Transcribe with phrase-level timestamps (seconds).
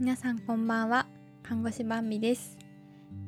[0.00, 1.08] 皆さんこんばんは。
[1.42, 2.56] 看護師バンビです。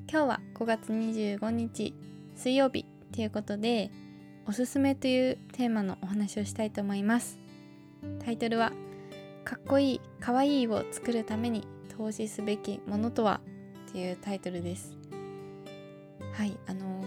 [0.08, 1.92] 今日は5月25日
[2.36, 3.90] 水曜日ということで
[4.46, 7.40] おすすめというテーマのお話をしたいと思います。
[8.24, 8.70] タイトルは
[9.44, 11.66] かっこいいかわいいを作るために
[11.96, 13.40] 投資すべきものとは？
[13.90, 14.96] というタイトルです。
[16.34, 17.04] はいあの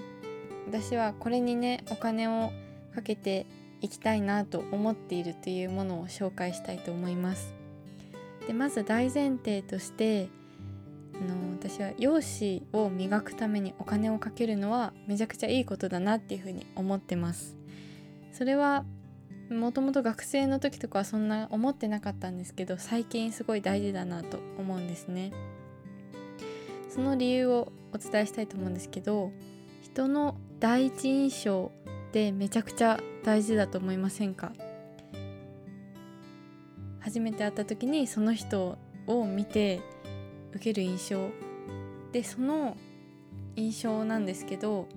[0.68, 2.52] 私はこれにねお金を
[2.94, 3.46] かけて
[3.80, 7.63] いきたいなと思っているというものを紹介したいと思います。
[8.48, 10.30] でまず大前提として
[11.16, 17.56] あの私は容姿を磨くためにお金をかけるのはめちゃくちゃいいことだなっていうふうに思ってます。
[18.34, 18.84] それは
[19.50, 25.32] もともと学生の時とかはそんな思ってなかったんですけど最近すごい大事だなと思うんですね。
[26.90, 29.32] その理由をお伝えしたいと思うんですけど
[29.82, 31.72] 人の第一印象
[32.10, 34.52] ってめちゃくちゃ大事だと思いませんか？
[37.14, 39.82] 初めて会った時にその人を見て
[40.52, 41.30] 受ける印象。
[42.12, 42.76] でその
[43.56, 44.88] 印象なんですけど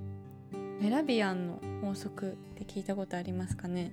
[0.80, 3.92] メラビアンの法則って聞いたことありますかね、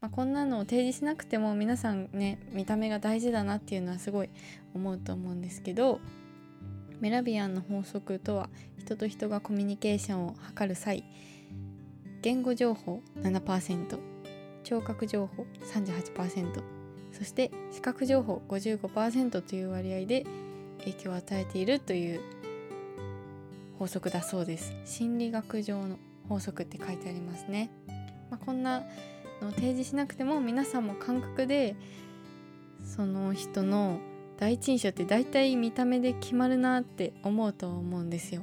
[0.00, 4.30] まあ、こんなのを提示しなくても皆さんね見た目が大事だなっていうのはすごい
[4.72, 5.98] 思うと思うんですけど
[7.00, 11.02] メラビアンの法則とは人と人がコミュニケーションを図る際
[12.22, 13.98] 言語情報7%
[14.62, 16.75] 聴覚情報38%
[17.16, 20.26] そして視覚情報55%という割合で
[20.80, 22.20] 影響を与えているという
[23.78, 24.74] 法則だそうです。
[24.84, 25.96] 心理学上の
[26.28, 27.70] 法則って書いてありますね、
[28.30, 28.80] まあ、こんな
[29.40, 31.74] の提示しなくても皆さんも感覚で
[32.84, 33.98] その人の
[34.38, 38.42] 第一印象って大体見た目で決まるなって思うと思うんですよ。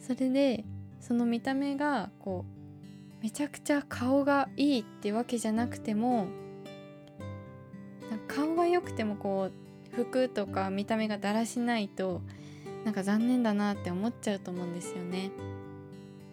[0.00, 0.64] それで
[1.00, 2.44] その見た目がこ
[3.20, 6.26] うめちゃくちゃ顔がいいってわけじゃなくても
[8.34, 12.20] 顔が良くてもこう服とか見た目がだらしないと
[12.84, 15.30] なんか残念だなって思っちゃうと思うんですよね。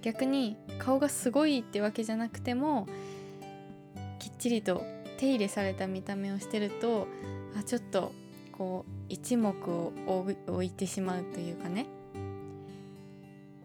[0.02, 2.88] 逆に顔がすごいってわけじゃなくても
[4.18, 4.84] きっちりと
[5.18, 7.08] 手入れされた見た目をしてると
[7.56, 8.12] あちょっと
[8.52, 9.94] こう一目を
[10.48, 11.86] 置いてしまうというかね。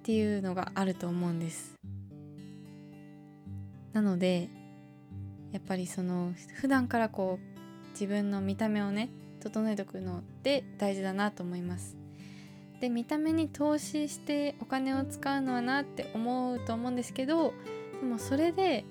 [0.01, 1.75] っていうのがあると思うんです。
[3.93, 4.51] なので
[5.53, 7.56] やっぱりその普段からこう
[7.99, 9.09] 自分の見た目をね
[9.41, 11.97] 整えておくのって大事だなと思います
[12.81, 17.55] で見た目に投資してお金を使うのはなって思うと思うんですけど
[18.01, 18.85] でもそれで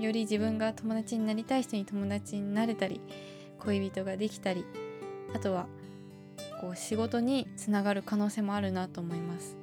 [0.00, 3.00] より自分が友達になりたい人に友達になれたり
[3.60, 4.64] 恋人ができたり
[5.32, 5.68] あとは
[6.60, 9.56] こう仕事につながる可能性もあるなと思います。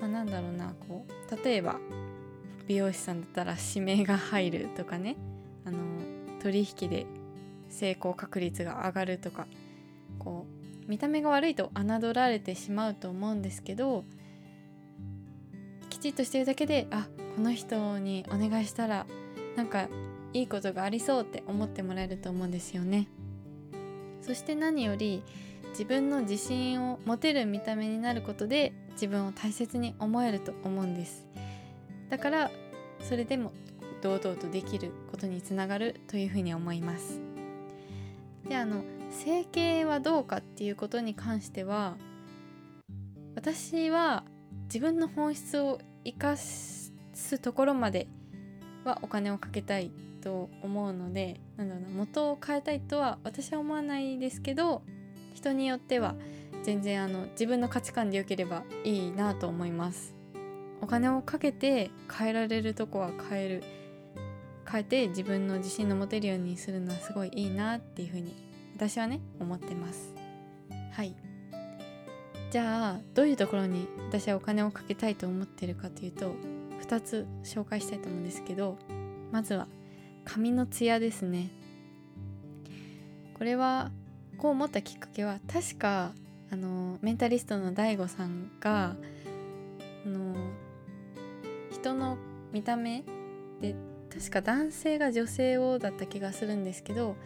[0.00, 1.78] まあ、なんだろうなこう例えば
[2.66, 5.16] 美容師さんだったら指名が入るとかね
[5.64, 5.78] あの
[6.44, 7.06] 取引で
[7.70, 9.46] 成功確率が上がるとか
[10.18, 10.44] こ
[10.86, 14.04] う見た目が悪いと侮られてしまうと思うんですけど
[15.88, 17.06] きちっとしてるだけであ
[17.36, 19.06] この人にお願いしたら
[19.56, 19.88] なんか
[20.34, 23.08] いいことがありそうって思ってもらえると思うんですよね。
[24.20, 25.22] そして何より
[25.70, 31.26] 自分の自信を持てる見た目になることで自分を大切に思えると思うんです。
[32.10, 32.50] だから
[33.00, 33.52] それでも
[34.04, 37.20] 堂々とできることにつながるというふうに思います。
[38.46, 41.96] であの整形はどうかっていうことに関しては
[43.34, 44.24] 私は
[44.64, 46.92] 自分の本質を生かす
[47.40, 48.06] ところまで
[48.84, 54.82] はお金をかけたいと思うのでなんだろうな元を変えたいとは私は思わないですけど
[55.32, 56.14] 人によっては
[56.62, 60.14] 全然あの自分の価値観で良ければいいなと思います。
[60.82, 63.83] お金をかけて変えられるとこは変える。
[64.70, 68.34] 変えて自分の自信の持てるようにするのはすごいいいなっていうふうに
[68.74, 70.14] 私はね思ってます。
[70.92, 71.14] はい。
[72.50, 76.34] じゃあどういうところに私はお金をかけたいと思ってるかというと
[76.82, 78.78] 2つ紹介したいと思うんですけど
[79.32, 79.66] まずは
[80.24, 81.50] 髪のツヤですね。
[83.36, 83.90] これは
[84.38, 86.12] こう思ったきっかけは確か
[86.50, 88.94] あのメンタリストの DAIGO さんが
[90.06, 90.34] あの
[91.72, 92.16] 人の
[92.52, 93.02] 見た目
[93.60, 93.74] で
[94.18, 97.16] 確か男性が女性をだった気がするんですけど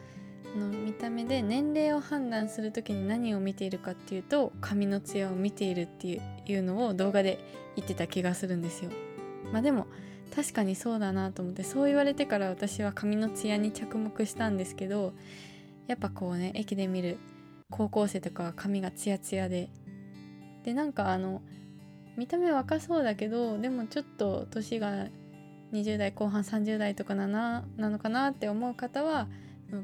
[0.57, 7.39] の見た目で年齢を判断する時に何を見ているかっていうと髪のツヤを見ているっていうのを動画で
[7.77, 8.91] 言ってた気がするんですよ。
[9.53, 9.87] まあでも
[10.35, 15.15] 確かにそうだなと思ってそう言われてから私は髪のツヤに着目したんですけど
[15.87, 17.19] やっぱこうね駅で見る
[17.71, 19.71] 高校生とかは髪がツヤツヤで
[20.65, 21.41] でなんかあの
[22.17, 25.07] 見た目若そうだけどでもちょっと年が
[25.73, 29.29] 20代後半30代とかななのかなって思う方は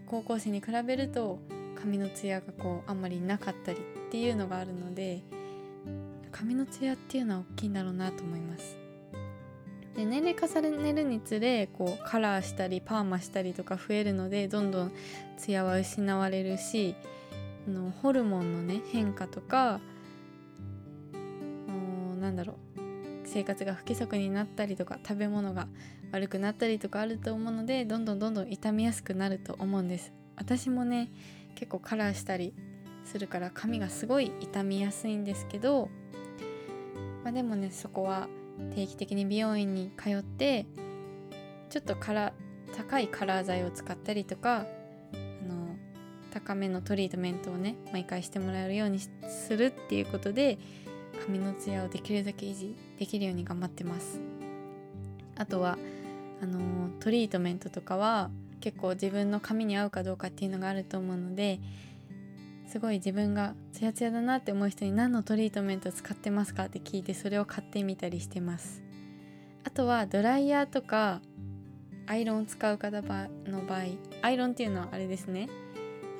[0.07, 1.39] 高校生に比べると
[1.75, 5.23] 髪のツヤがこうあんまりなかったりっていうのがあるので
[6.33, 8.77] 髪のツヤっていうのは大きいんだろうなと思います。
[9.95, 14.93] で年齢重ねるにつれこうカラーしたりパーマしたりとか増えるのでどんどん
[15.39, 16.97] ツヤは失われるし
[17.69, 19.81] あのホルモンのね変化とか
[22.21, 22.74] なんだろう。
[23.35, 25.67] 生活が不規則になったりとか食べ物が
[26.13, 30.13] 悪くなったりとかあると思うのでどんどんどんどん傷みやすくなると思うんです。
[30.37, 31.11] 私もね
[31.57, 32.55] 結構カラーしたり
[33.05, 35.89] するから髪がすごい傷みやすいんですけど、
[37.25, 38.29] まあ、でもねそこは
[38.77, 40.67] 定期的に美容院に通って
[41.71, 42.33] ちょっとカラ
[42.77, 44.65] 高いカラー剤を使ったりとかあ
[45.45, 45.77] の
[46.33, 50.59] 高めのトリートメントをね毎回してもらえるようにするっていうことで
[51.15, 54.21] 髪のツヤをできるだけ維持できるように頑張ってます。
[55.37, 55.79] あとは
[56.43, 58.31] あのトリートメントとかは
[58.61, 61.61] 結構自分の髪に合うかどうかっていうのがあると思うので
[62.67, 68.83] すごい自分がツヤツヤだなって思う人に何のトリートメント使ってますかって聞いてそれを買ってみたりしてます。
[69.65, 71.21] あとはドライヤーとか
[72.07, 73.83] アイロンを使う方の場合
[74.23, 75.49] アイロンっていうのはあれですね。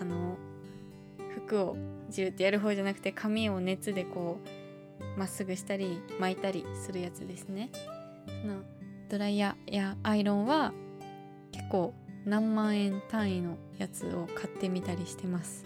[0.01, 0.37] あの
[1.37, 1.77] 服を
[2.09, 4.49] ジューってやる方じゃなくて髪を熱でこう
[5.17, 7.71] まっすぐしたり巻いたりするやつですね。
[8.43, 8.63] その
[9.09, 10.73] ドライヤーやアイロンは
[11.53, 11.95] 結構
[12.25, 15.65] 何万円単位のやつを買ってみたりしてます。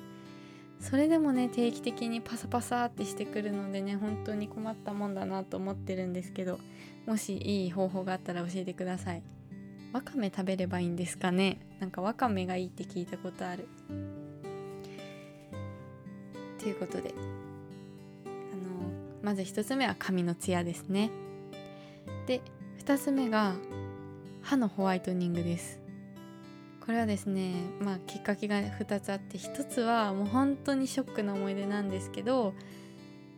[0.80, 6.60] それでもね定期的にパサパサってしてくるのでね本当に困ったもんだなと思ってるんですけど
[7.04, 9.22] もしいい方法があったら教えてください。
[9.92, 11.60] わかめ食べればいいんですかね。
[11.80, 13.66] なんかわかめがいいって聞いたことある。
[16.58, 17.14] ということで
[19.22, 21.10] まず1つ目は髪のツヤですね。
[22.26, 22.40] で
[22.84, 23.54] 2つ目が
[24.42, 25.80] 歯のホワイトニングです。
[26.84, 32.54] これはですねまあきっかけが2つあって1つはもう本当にショックな思い出なんですけど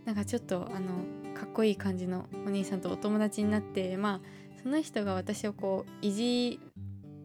[0.05, 1.05] なんかちょっとあの
[1.35, 6.61] かっこいい感じのお兄さんとお友達になってまあその人が私をこういじ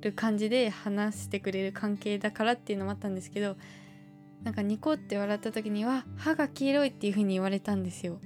[0.02, 3.56] る感じで話してくれる関係だからっていうのもあったんですけど
[4.44, 8.20] なんかニコって笑った時には歯が黄色いっていう風に言われたんですよ。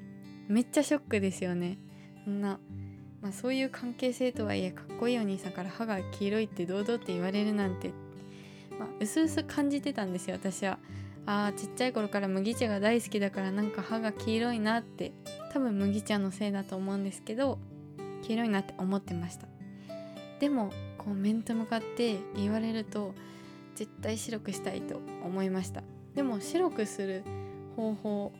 [0.49, 1.77] めっちゃショックですよね。
[2.25, 2.59] そんな
[3.21, 7.89] まあ、そういう関係性とはいえかっこいいお兄さんから歯が黄色いって堂々って言われるなんて、
[8.79, 10.79] まあ、うすうす感じてたんですよ私は。
[11.25, 15.11] あーちっちゃい頃から麦茶が大好きだからなんか歯が黄色いなって
[15.51, 17.59] 多分麦茶のせいだと思うんですけど
[18.23, 19.47] 黄色いなって思ってました。
[20.39, 23.13] でもこう面と向かって言われると
[23.75, 25.83] 絶対白くしたいと思いました。
[26.15, 27.23] でも白くする
[27.75, 28.33] 方法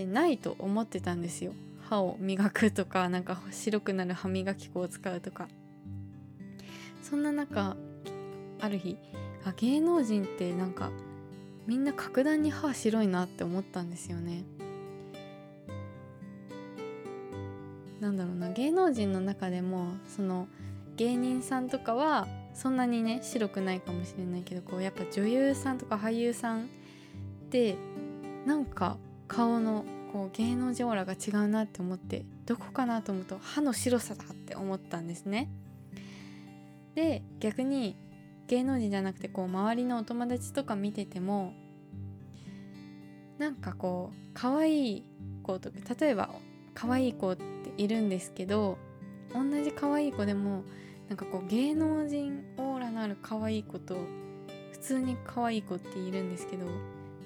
[0.00, 1.52] ってないと思ってたんですよ。
[1.88, 5.48] 歯を磨くとかなんか白くなる歯磨き粉を使うとか。
[7.02, 7.76] そんな中
[8.60, 8.96] ある日
[9.44, 10.90] あ芸能人ってなんか
[11.66, 14.44] みんな格段に歯白いなって思ったんですよね。
[18.00, 20.48] なんだろうな芸能人の中でもその
[20.96, 26.64] 芸人さんとかはそんなにね白くないかもしれないけどこうやっぱ女優さんとか俳優さんっ
[27.50, 27.76] て
[28.46, 28.96] なんか
[29.34, 35.50] 顔のこう芸能人オーラが違うなって思ってどこかなと思うと歯の白さだって思ったんですね。
[36.94, 37.96] で逆に
[38.48, 41.54] 芸能人じゃなくてこう周りのお友達とか見てても
[43.38, 45.04] なんかこう可愛い
[45.42, 46.28] 子とか例えば
[46.74, 47.42] 可愛い子って
[47.78, 48.76] いるんですけど
[49.32, 50.64] 同じ可愛い子でも
[51.08, 53.96] なんかこう芸能人オーラのある可愛い子と
[54.72, 56.66] 普通に可愛い子っているんですけど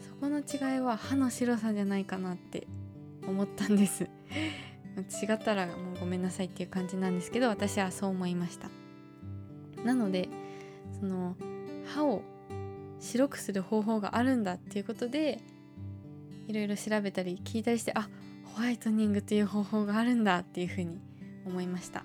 [0.00, 2.67] そこの違いは歯の白さじゃないかなって
[3.26, 4.09] 思ったんです。
[5.23, 8.71] 違ったらもうごめんなさいっていう感じなんですけど私はそう思いました。
[9.85, 10.29] なので
[10.99, 11.37] その
[11.87, 12.23] 歯を
[12.99, 15.41] 白くする方法があるんだっていうことで
[16.49, 18.09] いろいろ調べたり聞いたりしてあ
[18.55, 20.99] ホワイトニングという方法があるんだっていうふうに
[21.47, 22.05] 思いました。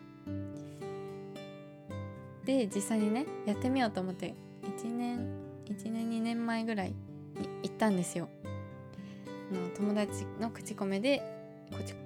[2.46, 4.34] で実際にねやってみようと思って
[4.64, 5.20] 1年
[5.66, 6.94] 1年2年前ぐらい
[7.64, 8.30] 行ったんですよ。
[9.52, 11.22] の友達の口コミで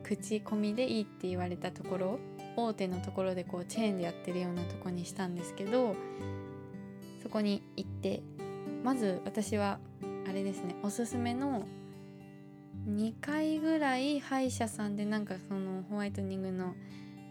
[0.03, 2.19] 口コミでいいって言われたところ
[2.55, 5.95] 大手のところでこうチェーンでやってるようなとこにしたんですけど
[7.21, 8.21] そこに行って
[8.83, 9.79] まず私は
[10.27, 11.65] あれですねおすすめの
[12.87, 16.75] 2回ぐらい歯医者さんでなんかそのホワイトニングの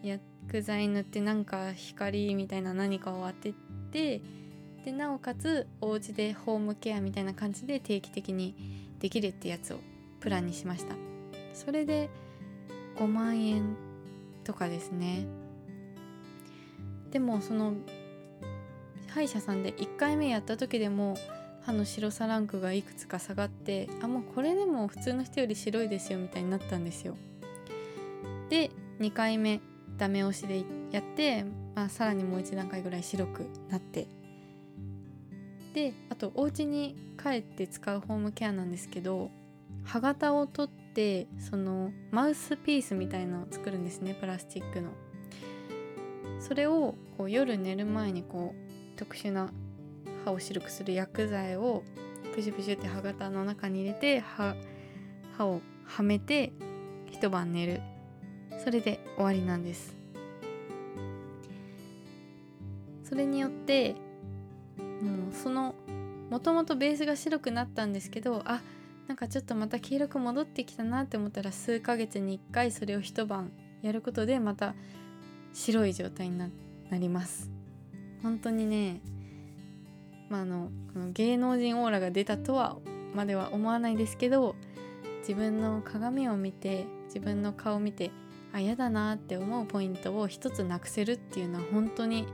[0.02, 3.54] 薬剤塗ってなんか光みたいな何かを当て
[3.92, 4.20] て
[4.84, 8.54] でなおかつお家でホームケアみたいな感じで定期的に
[9.00, 9.78] できるってやつを
[10.20, 10.94] プランにしました。
[11.54, 12.10] それで
[12.96, 13.76] 5万円
[14.44, 15.26] とかですね。
[17.10, 17.74] でもその
[19.08, 21.16] 歯医者さんで1回目やった時でも
[21.62, 27.16] 歯の白さランクがいくつか下がってあもうこれでも普通の人より白いですよみたいになったんですよ。
[28.50, 29.60] で2回目
[29.96, 34.06] ダメ押しでやって、まあ、さらにもう1段階ぐらい白くなって。
[35.74, 39.30] であとお家に帰って使うホームケアなんですけど
[39.82, 44.90] 歯型を取ってそのマウスピースみたいなのを作るんですねプラスチックの。
[46.40, 49.50] それをこう夜寝る前にこう特殊な
[50.24, 51.82] 歯を白くする薬剤を
[52.34, 54.54] プシュプシュって歯型の中に入れて歯
[55.36, 56.52] 歯をはめて
[57.10, 57.80] 一晩寝る。
[58.62, 59.94] それで終わりなんです。
[63.02, 63.96] それによって
[65.04, 65.74] もうその
[66.30, 68.60] もともとベースが白くなったんですけどあ
[69.06, 74.74] なんかちょっとまた黄色く戻ってきたなって思ったら数ヶ月に1回それを一晩やることでまた
[75.52, 76.48] 白い状態にな
[76.92, 77.50] ります。
[78.22, 79.00] 本当にね
[80.30, 82.78] まああのこの芸能人オーラが出たとは
[83.14, 84.56] までは思わないですけど
[85.20, 88.10] 自分の鏡を見て自分の顔を見て
[88.52, 92.26] あ嫌だなって思うポイントを一つなくせるっていうのは本当に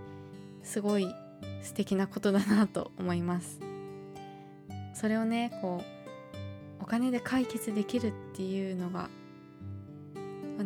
[0.62, 1.12] すごい
[1.62, 3.60] 素敵なことだなと思います。
[4.94, 5.82] それをねこ
[6.80, 9.08] うお金で解決できるっていうのが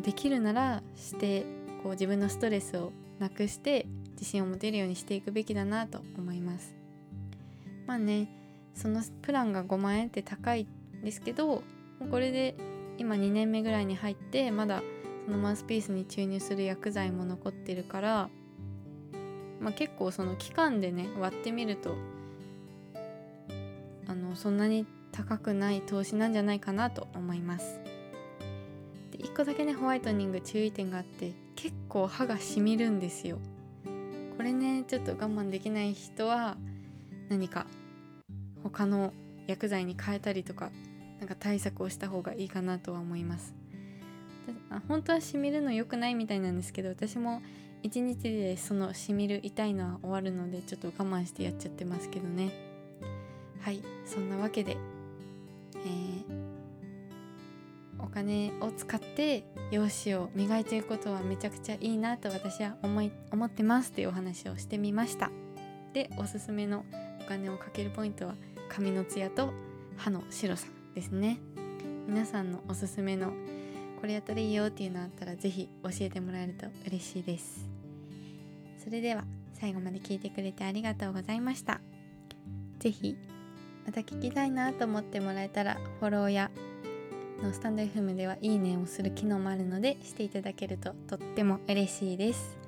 [0.02, 1.44] できるならして
[1.82, 6.74] こう自分のストレスをなくして自信を持てるようにしていくべきだなと思います。
[7.86, 8.28] まあね
[8.74, 10.66] そのプランが5万円って高い
[11.00, 11.62] んですけど
[12.10, 12.56] これで
[12.98, 14.82] 今2年目ぐらいに入ってまだ
[15.26, 18.30] そのマウスピースに注入する薬剤も残ってるから
[19.60, 21.96] まあ、結構その期間でね割ってみると
[24.06, 27.80] あのそんなに高くない投資なんじゃないかなと思います。
[29.12, 33.38] で1個だけねホワイトニング注意点があって結構歯がしみるんですよ。
[34.36, 36.56] これねちょっと我慢できない人は
[37.28, 37.66] 何か
[38.62, 39.12] 他の
[39.46, 40.70] 薬剤に変えたりとか
[41.20, 43.54] なんか対策をした方がいいかなとは思います。
[44.88, 47.40] 本当はしみるの良くないみたいなんですけど私も
[47.84, 52.50] 1日でそのしみる痛いのは終わるのでちょっと我慢してやっちゃってますけどね。
[53.60, 55.82] はいそんなわけで、えー、
[58.02, 65.30] お金を使って容姿を磨いていくことはめちゃくちゃいいなと私は思い思ってますというお話をしてみました。
[65.92, 66.84] でおすすめの
[67.20, 68.34] お金をかけるポイントは
[68.68, 69.52] 髪のツヤと
[69.96, 71.38] 歯の白さですね。
[72.08, 73.32] 皆さんのおすすめの
[74.04, 77.66] これやったらいいよっていうのあったら是非教えてもらえると嬉しいです。
[78.76, 81.80] それでは最後まで聞いてくれてありがとうございました。
[82.80, 83.16] 是非
[83.86, 86.50] また聞きたいなと思ってもらえたらフォローや
[87.42, 92.58] のスタンド FM ではいいねをする機能もあるのでしていただけるととっても嬉しいです。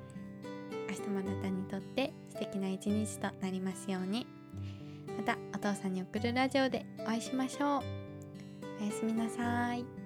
[0.89, 4.25] 明日もあなたにとって素敵な一日となりますように。
[5.15, 7.81] またお父さんに送るラジオでお会いしましょう。
[8.81, 9.96] おやすみなさい。